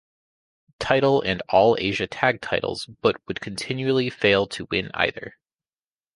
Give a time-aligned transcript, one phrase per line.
[0.79, 5.37] Title and All Asia Tag Titles but would continually fail to win either.